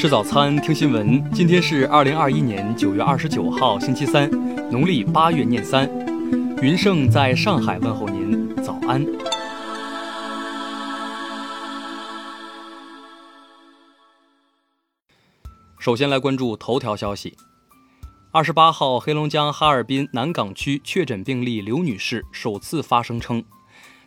[0.00, 1.22] 吃早餐，听新闻。
[1.30, 4.30] 今天是二零二一年九月二十九号，星期三，
[4.70, 5.86] 农历八月廿三。
[6.62, 9.06] 云盛在上海问候您，早安。
[15.78, 17.36] 首先来关注头条消息。
[18.30, 23.44] 二十八号，黑龙江哈尔滨南岗区确诊病例刘女士首次发声称，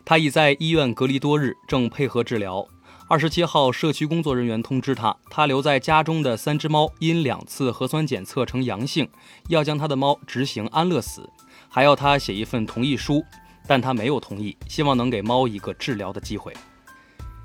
[0.04, 2.66] 她已在医院隔离多日，正配合治疗。
[3.06, 9.06] 二十七号，社区工作人员通知他，他留在家中的三只猫因两次核酸检测呈阳性，
[9.48, 11.28] 要将他的猫执行安乐死，
[11.68, 13.22] 还要他写一份同意书，
[13.66, 16.50] 但他没有同意，希望能给猫一个治疗的机会。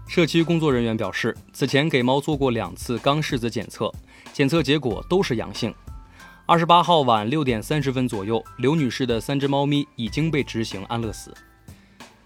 [0.08, 3.94] 社区工作人员表示，此前给猫做过两次肛拭子检测，
[4.32, 5.76] 检测结果都是阳性。
[6.46, 11.34] 二十八号晚六点三十分左右，刘女士的三只猫咪已经被执行安乐死。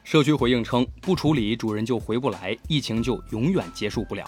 [0.04, 4.26] 社区回应称，不处理主人就回不来，疫情就永远结束不了。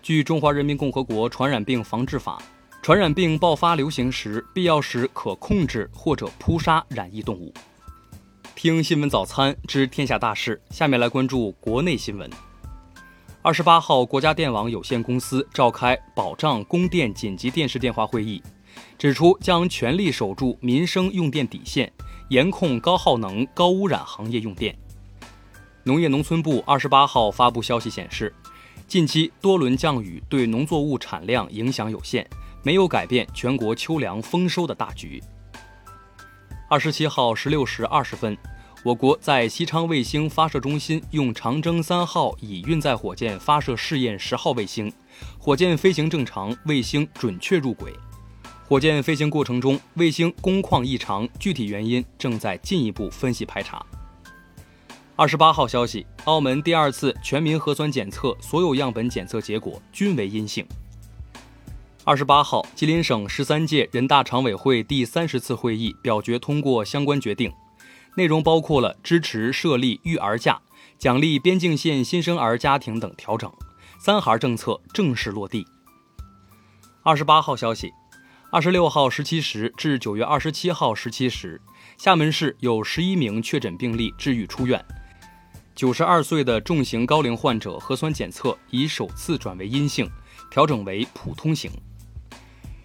[0.00, 2.40] 据《中华人民共和国传染病防治法》，
[2.82, 7.52] 传染病爆发流行时，必要时可控制或者扑杀染疫动物。
[8.54, 12.30] 听新闻早餐知天下大事，下面来关注国内新闻。
[13.42, 18.40] 二十八号，国家电网有限公司召开保障供电紧急电视电话会议，
[18.96, 21.92] 指出将全力守住民生用电底线，
[22.28, 24.74] 严控高耗能、高污染行业用电。
[25.86, 28.34] 农业农村部二十八号发布消息显示，
[28.88, 32.26] 近期多轮降雨对农作物产量影响有限，
[32.62, 35.22] 没有改变全国秋粮丰收的大局。
[36.70, 38.34] 二十七号十六时二十分，
[38.82, 44.90] 我国在西昌卫星发射中心用长征三号乙运载火箭发射试验十号卫星，
[45.38, 47.92] 火箭飞行正常，卫星准确入轨。
[48.66, 53.84] 火箭飞行过程中，卫星工况异常，具体原因正在进一步分析排查。
[55.16, 60.66] 二十八号消息，澳门第二次全民核酸检测所有样本检测结果均为阴性。
[62.02, 67.52] 二十八号，吉林省十三届人大常委会第三十次会议表决通过相关决定，
[68.16, 70.60] 内容包括了支持设立育儿假、
[70.98, 73.48] 奖励边境县新生儿家庭等调整，
[74.00, 75.64] 三孩政策正式落地。
[77.04, 77.92] 二十八号消息，
[78.50, 81.60] 二十六号十七时至九月二十七号十七时，
[81.96, 84.84] 厦门市有十一名确诊病例治愈出院。
[85.74, 90.08] 九十二岁的重型高龄患者核酸检测已首次转为阴性，
[90.48, 91.68] 调整为普通型。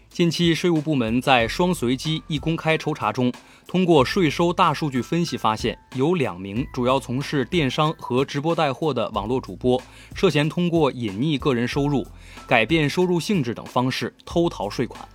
[0.10, 3.32] 近期，税务部门在双随机一公开抽查中，
[3.68, 9.80] 通过税收大数据分析发现，有两名主要从事电商和直播带货的网络主播，
[10.16, 12.04] 涉嫌通过隐匿个人收入、
[12.48, 15.08] 改变收入性质等方式偷逃税款。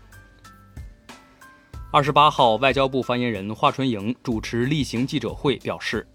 [1.90, 6.06] 二十八号，外交部发言人华春莹主持例行记者会表示。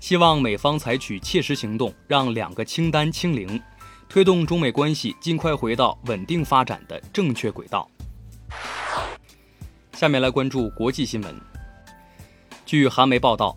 [0.00, 3.60] 希望美方采取切实行动，让两个清单清零，
[4.08, 7.88] 推动中美关系尽快回到稳定发展的正确轨道。
[9.92, 11.38] 下面来关注国际新闻。
[12.64, 13.54] 据韩媒报道，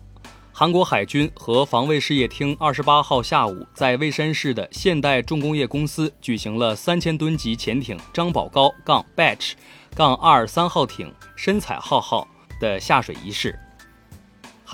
[0.52, 9.52] 韩国海军和防卫事业厅二十八号下午在蔚山市的现代重工业公司举行了三千吨级潜艇“张宝高杠 ”Batch
[9.96, 12.28] 杠二三号艇“深彩浩号”
[12.60, 13.58] 的下水仪式。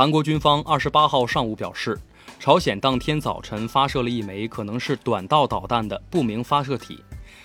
[0.00, 2.00] 韩国军方二十八号上午表示，
[2.38, 7.04] 朝鲜当天早晨发射了一枚可能是短道导弹的不明发射体，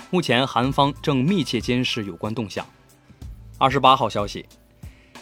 [0.09, 2.65] 目前韩方正密切监视有关动向。
[3.57, 4.45] 二十八号消息，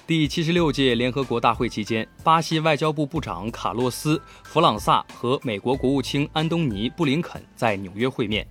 [0.06, 8.48] 第七十六届联合国大会期间，巴西外交部部长卡洛斯·弗朗萨和美国国务卿安东尼·布林肯在纽约会面，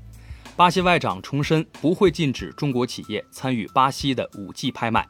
[0.56, 5.06] 巴西外长重申不会禁止中国企业参与巴西的五 G 拍卖。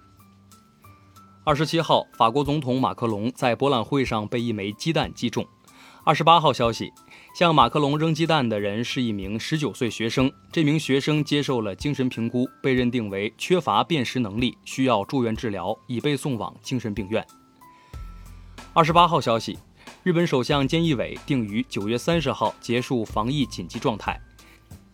[1.44, 5.44] 二十七号，法国总统马克龙在博览会上被一枚鸡蛋击中。
[6.04, 6.92] 二十八号消息，
[7.34, 10.31] 向马克龙扔鸡蛋的人是一名十九岁学生。
[10.52, 17.26] 这名学生接受了精神评估，被认定为缺乏辨识能力，需要住院治疗，已被送往精神病院。
[18.72, 19.58] 二十八号消息，
[20.04, 24.16] 日本首相菅义伟定于九月三十号结束防疫紧急状态。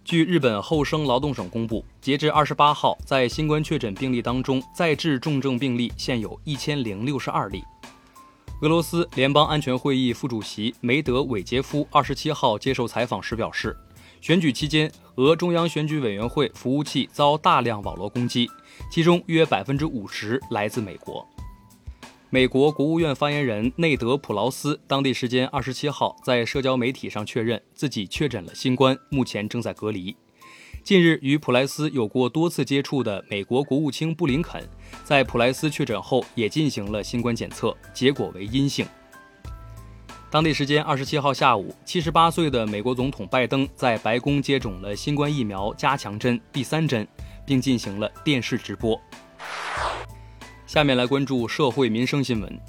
[0.09, 7.63] 据日本厚生劳动省公布，截至二十八号，在新冠确诊病例当中，在治重症病例现有一千零六十二例。
[8.63, 13.77] 俄罗斯联邦安全会议副主席梅德韦杰夫二十七号接受采访时表示，
[14.23, 18.49] 选举期间，俄中央选举委员会服务器遭大量网络攻击，
[18.91, 21.29] 其中约百分之五十来自美国。
[22.31, 30.15] 美国国务院发言人内德·普劳斯当地时间二十七号在社交媒体上确认自己确诊了新冠，目前正在隔离。
[30.85, 34.63] 近日与普莱斯有过多次接触的美国国务卿布林肯，
[35.03, 38.87] 在普莱斯确诊后也进行了新冠检测，结果为阴性。
[40.31, 47.09] 当地时间二十七号下午，七十八岁的美国总统拜登在白宫接种了新冠疫苗加强针第三针，
[47.47, 49.01] 并进行了电视直播。
[50.69, 52.61] 下面来关注社会民生新闻。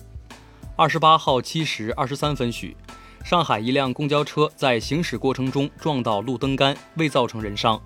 [0.77, 2.73] 二十八号七时二十三分许，
[3.25, 7.77] 上海一辆公交车在行驶过程中撞到路灯杆，未造成人伤。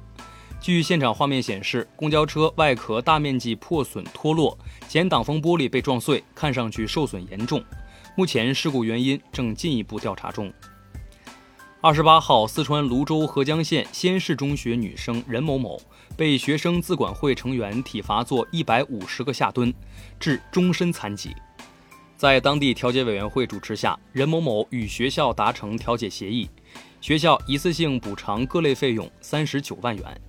[0.62, 4.56] 据现场画面显示，公交车外壳大面积破损脱落，
[4.88, 7.63] 前挡风玻璃被撞碎，看上去受损严重。
[8.15, 10.54] 目前事故原因正进一步调查中。
[11.81, 15.81] 二十八号，四川泸州合江县先市中学女生任某某
[16.15, 19.74] 被学生自管会成员体罚做一百五十个下蹲，
[20.19, 21.36] 致终身残疾。
[22.15, 26.50] 在当地调解委员会主持下，任某某与学校达成调解协议，
[27.01, 30.21] 学校一次性补偿各类费用三十九万元。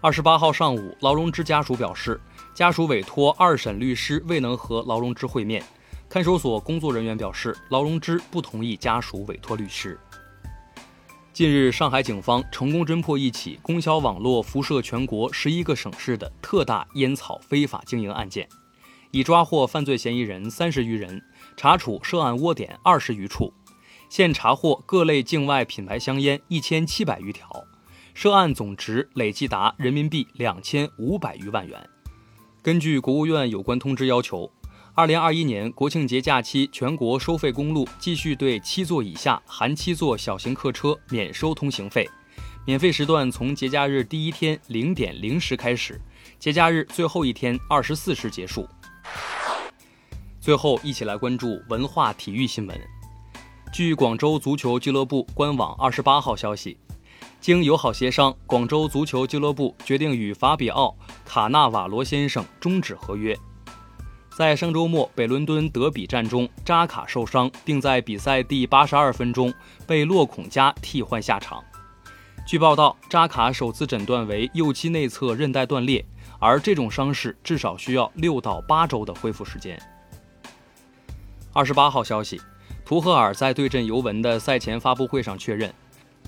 [0.00, 2.20] 二十八号上午，劳荣枝家属表示，
[2.54, 5.62] 家属委托二审律师未能和劳荣枝会面。
[6.08, 9.98] 看守所工作人员表示，劳荣枝不同意家属委托律师。
[11.36, 18.48] 近日，上海警方成功侦破一起供销网络辐射全国十一个省市的特大烟草非法经营案件，
[19.10, 21.22] 已抓获犯罪嫌疑人三十余人，
[21.54, 23.52] 查处涉案窝点二十余处，
[24.08, 27.46] 现查获各类境外品牌香烟一千七百余条，
[28.14, 31.78] 涉案总值累计达人民币两千五百余万元。
[32.62, 34.50] 根据国务院有关通知要求。
[34.96, 42.08] 二零二一年国庆节假期，全国收费公路继续对七座以下含七座小型客车免收通行费，
[42.64, 46.00] 免费时段从节假日第一天零点零时开始，
[46.38, 48.66] 节假日最后一天二十四时结束。
[50.40, 52.80] 最后，一起来关注文化体育新闻。
[53.70, 56.78] 据广州足球俱乐部官网二十八号消息，
[57.38, 60.96] 经友好协商，广州足球俱乐部决定与法比奥·
[61.26, 63.38] 卡纳瓦罗先生终止合约。
[64.36, 69.50] 在上周末北伦敦德比战中，扎卡受伤，并在比赛第八十二分钟
[69.86, 71.64] 被洛孔加替换下场。
[72.46, 76.04] 据报道，扎卡首次诊断为右膝内侧韧带断裂，
[76.38, 79.80] 而这种伤势至少需要六到八周的恢复时间。
[81.54, 82.38] 二十八号消息，
[82.84, 85.72] 图赫尔在对阵尤文的赛前发布会上确认，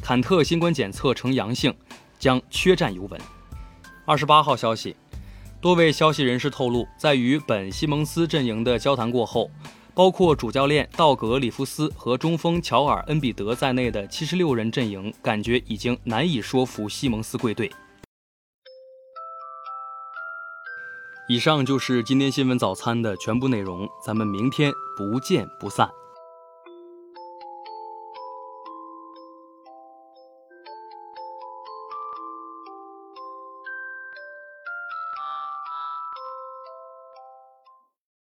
[0.00, 1.76] 坎特新冠检测呈阳性，
[2.18, 3.20] 将缺战尤文。
[4.06, 4.96] 二十八号消息。
[5.60, 9.50] 多位消息人士透露，在与本西蒙斯阵营的交谈过后，
[9.92, 17.68] 包括主教练道格里夫斯和中锋乔尔恩比德在内的七十六人阵营，感觉已经难以说服西蒙斯归队。
[21.28, 25.90] 以上就是今天新闻早餐的全部内容，咱们明天不见不散。